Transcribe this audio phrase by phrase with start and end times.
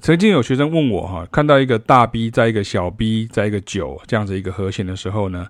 [0.00, 5.46] 曾经有学生问我哈，看到一个大 B 在一个小 B 在一个九这样子一个和弦的时候呢，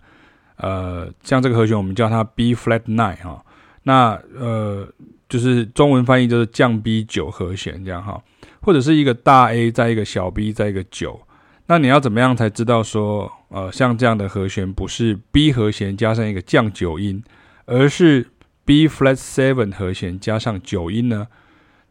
[0.56, 3.44] 呃，像这个和弦我们叫它 B flat nine 哈，
[3.84, 4.88] 那呃
[5.28, 8.20] 就是中文翻译就是降 B 九和弦这样哈，
[8.60, 11.20] 或者是一个大 A 在一个小 B 在一个九，
[11.66, 17.22] 那你要怎么样才知道说呃像这样的和弦不是 B 和弦加上一个降九音，
[17.66, 18.26] 而是
[18.64, 21.28] B flat seven 和弦加上九音呢？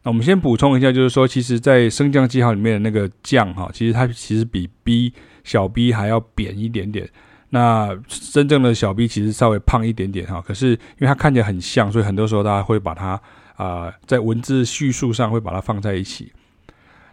[0.04, 5.12] 那我们先补充一下，就是说，其实，在升降记号里面的那个降哈，其实它其实比 B
[5.44, 7.08] 小 B 还要扁一点点。
[7.50, 13.20] 那真正的小 B 其实稍微胖一点点哈，可是因为它看起来很像，所以很多时候大家会把它
[13.56, 16.32] 啊、在文字叙述上会把它放在一起。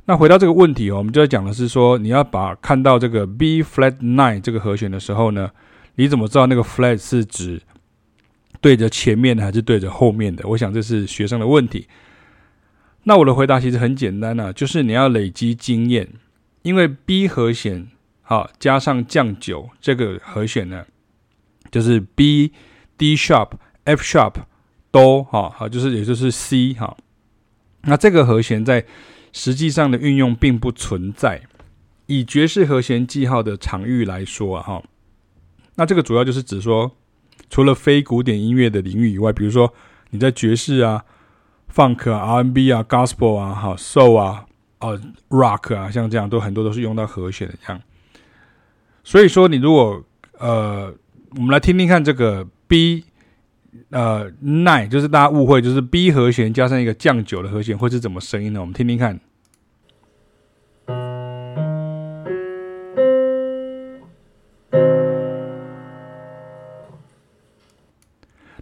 [0.06, 5.52] 那回到这个问题哦，我们就要讲的是说，你要把看到这个 B flat nine 这个和弦的时候呢，
[5.96, 7.62] 你怎么知道那个 flat 是指
[8.62, 10.48] 对着前面的还是对着后面的？
[10.48, 11.88] 我想这是学生的问题。
[13.04, 16.08] 那我的回答其实很简单啊，就是你要累积经验，
[16.62, 17.88] 因为 B 和弦
[18.22, 20.86] 好加上降九这个和弦呢，
[21.72, 22.52] 就是 B
[22.98, 23.52] D sharp
[23.86, 24.34] F sharp
[24.92, 26.98] 都好好，就是也就是 C 哈。
[27.84, 28.86] 那这个和弦在
[29.32, 31.42] 实际上的运用并不存在。
[32.06, 34.84] 以爵士和弦记号的场域来说啊哈，
[35.76, 36.92] 那这个主要就是指说，
[37.50, 39.74] 除了非古典音乐的领域以外，比如说
[40.12, 41.06] 你在爵士啊。
[41.74, 44.46] Funk 啊，R&B 啊，Gospel 啊，好，Soul 啊，
[44.80, 47.82] 呃，Rock 啊，像这样都很多都是用到和弦的这样。
[49.04, 50.04] 所以说，你如果
[50.40, 50.94] 呃，
[51.36, 53.06] 我们来听听看这个 B
[53.92, 58.60] 呃 nine，就是大家误会，就是 B 和弦加上一个降九的和弦会是怎么声音呢？
[58.60, 59.20] 我们听听看。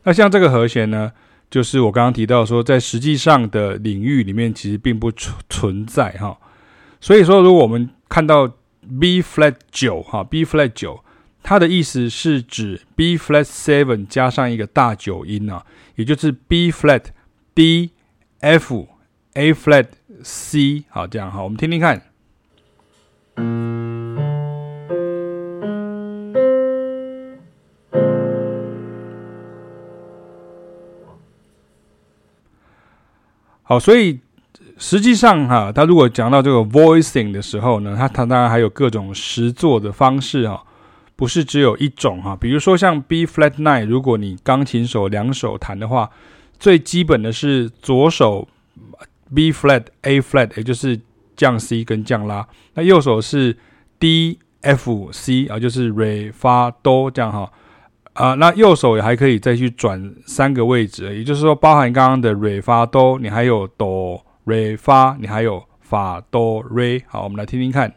[0.03, 1.11] 那像这个和弦呢？
[1.49, 6.37] 就是我刚刚提到说，在实际上的领域里面，其实并不存存在哈。
[6.99, 8.47] 所以说，如果我们看到
[8.99, 11.03] B flat 九哈，B flat 九，
[11.43, 15.65] 它的意思是指 B flat seven 加上一个大九音啊，
[15.95, 17.03] 也就是 B flat
[17.55, 17.91] D
[18.39, 18.87] F
[19.33, 19.87] A flat
[20.23, 22.01] C 好，这样哈，我们听听看。
[33.69, 34.17] 好，所以
[34.77, 40.63] 实际上哈，他如果讲到这个 voicing 的时候呢，他他当然还有各种实作的方式哈，
[41.17, 42.33] 不是只有一种哈。
[42.39, 46.09] 比如说像 B flat nine，如果你钢琴手两手弹的话，
[46.57, 48.47] 最基本的是左手
[49.35, 50.97] B flat A flat，也就是
[51.35, 53.57] 降 C 跟降拉，那右手是
[53.99, 57.51] D F C 啊，就是 Re Fa Do 这样哈。
[58.17, 67.03] 啊那右手也还可以再去转三个位置，也就是说，包含刚刚的瑞发哆，你还有哆瑞发，你还有发哆瑞。
[67.07, 67.93] 好，我们来听听看。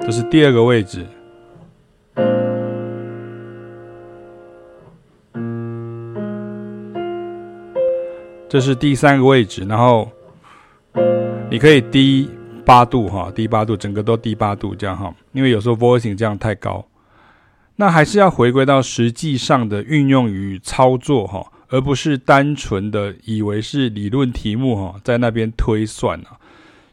[0.00, 1.04] 这是第二个位置。
[8.48, 10.10] 这是第三个位置，然后
[11.50, 12.30] 你可以低
[12.64, 16.86] 八度哈，低八度，整个都低八度这样哈，因为有时候 voicing 这样太高，
[17.76, 26.40] 那还是要回归到实际上的运用与操作哈，而不是单纯的以为是理论题目哈，在那边推算啊，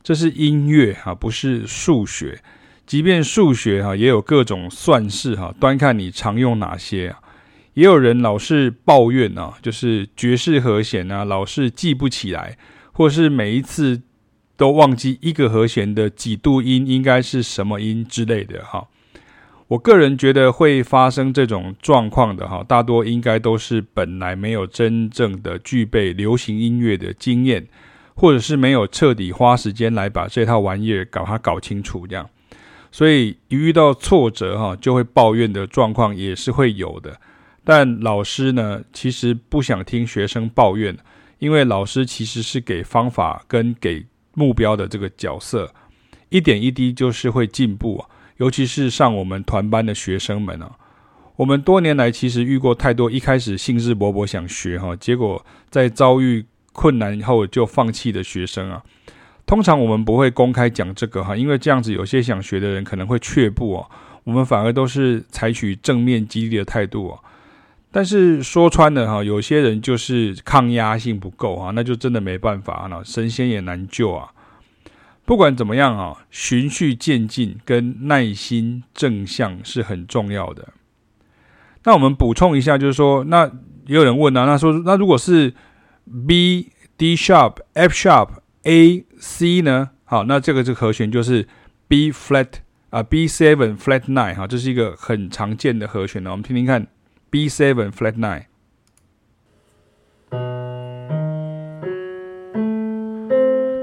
[0.04, 2.42] 这是音乐哈，不是数学，
[2.86, 7.20] 即便数学哈也有各种算式哈，端看你常用哪些啊。
[7.76, 12.58] 也有人老是抱怨啊，就是爵士和弦啊，老是记不起来，
[12.94, 14.02] 或是每一次
[14.56, 18.88] 都忘记一个和弦的几度音应该是什么音之类的哈。
[19.68, 27.68] 我个人觉得会发生这种状况的哈，大多应该都是本来没有真正的具备流行音乐的经验，
[28.16, 32.30] 或者是没有彻底花时间来把这套玩意儿搞它搞清楚这样。
[32.90, 37.20] 所以一遇到挫折哈，就会抱怨的状况也是会有的。
[37.66, 40.96] 但老师呢，其实不想听学生抱怨，
[41.40, 45.74] 因为老师其实是给方法跟给目标的这个角色，
[46.30, 48.08] 一点一滴就是会进步啊。
[48.38, 50.72] 尤其是上我们团班的学生们啊，
[51.38, 58.84] 我们多年来其实遇过太多一开始兴致勃勃想学哈，结果在遭遇困难后就放弃的学生啊。
[59.46, 63.88] 通常我们不会公开讲这个哈，因为这样子有些想学的人可能会却步啊。
[64.24, 67.20] 我们反而都是采取正面激励的态度啊。
[67.96, 74.34] 但是说穿了哈，有些人就是抗压性不够啊，那就真的没办法了，神仙也难救啊。
[75.24, 80.74] 不管怎么样啊，循序渐进跟耐心正向是很重要的。
[81.86, 83.50] 那我们补充一下，就是说，那
[83.88, 85.54] 也有人问啊，那说那如果是
[86.28, 88.28] B D sharp F sharp
[88.64, 89.92] A C 呢？
[90.04, 91.48] 好，那这个这和弦就是
[91.88, 92.50] B flat
[92.90, 96.32] 啊 B seven flat nine 哈，这是一个很常见的和弦呢。
[96.32, 96.86] 我们听听看
[97.30, 98.46] B seven flat nine。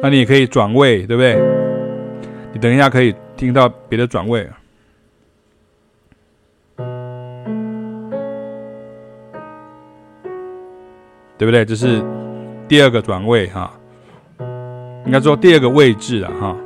[0.02, 1.38] 那你也可以转位，对不对？
[2.52, 4.50] 你等一下可以听到别的转位，
[11.38, 11.64] 对不对？
[11.64, 12.02] 这是
[12.66, 13.72] 第二个转位哈，
[15.06, 16.56] 应该说第二个位置了哈。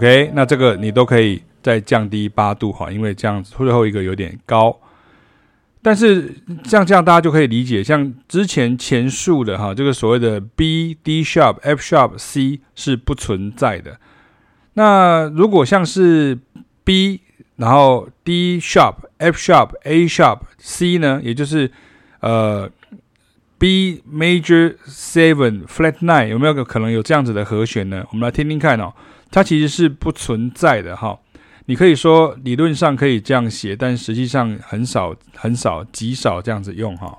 [0.00, 1.42] OK，那这个你都可以。
[1.62, 4.74] 再降低八度哈，因为这样子最后一个有点高，
[5.82, 14.00] 但是像这样大家就可以理解，像之前前述的哈，这个所谓的 B D sharp F sharp C 是不存在的。
[14.72, 16.38] 那如果像是
[16.82, 17.20] B
[17.56, 21.70] 然后 D sharp F sharp A sharp C 呢，也就是
[22.20, 22.70] 呃
[23.58, 28.02] B major seven flat nine 有没有可能有这样子的和弦呢？
[28.12, 28.94] 我们来听听看哦，
[29.30, 31.18] 它其实是不存在的哈。
[31.66, 37.16] 你可以说理论上可以这样写，但实际上很少、很少、极少这样子用哈。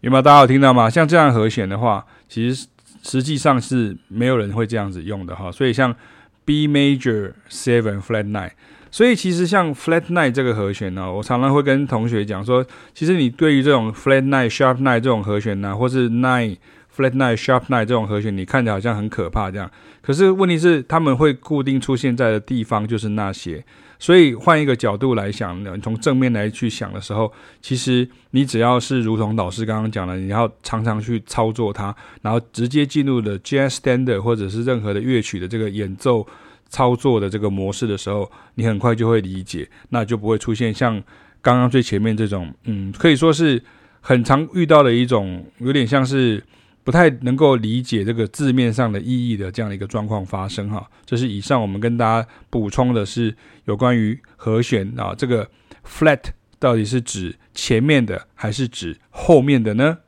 [0.00, 0.90] 有没有大家有听到吗？
[0.90, 2.68] 像这样和弦的话，其实
[3.02, 5.50] 实际上是没有人会这样子用的哈。
[5.50, 5.96] 所以像
[6.44, 8.50] B major seven flat nine。
[8.90, 16.56] 所以其实像 flat nine 这个和弦呢，我常常会跟同学讲说，其实你对于这种 flat nine sharp nine 这种和弦呢，或是 nine
[16.96, 19.70] flat nine sharp nine 这种和弦，你看起来好像很可怕这样。
[20.00, 23.62] 可是问题是，他们会固定出现在的地方就是那些。
[23.98, 36.26] 所以换一个角度来想呢，从正面来去想的时候，其实你只要是如同老师刚刚讲的，你要常常去操作它，然后直接进入的 jazz standard 或者是任何的乐曲的这个演奏。
[36.68, 41.02] 操作的这个模式的时候，你很快就会理解，那就不会出现像
[41.40, 43.62] 刚刚最前面这种，嗯，可以说是
[44.00, 46.42] 很常遇到的一种，有点像是
[46.84, 50.88] 不太能够理解这个字面上的意义的这样的一个状况发生哈。
[51.04, 53.34] 这是以上我们跟大家补充的是
[53.64, 55.48] 有关于和弦啊，这个
[55.84, 56.20] flat
[56.58, 59.98] 到底是指前面的还是指后面的呢？